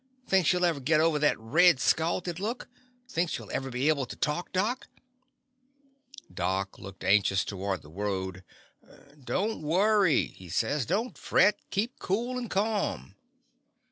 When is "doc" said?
4.51-4.87, 6.33-6.79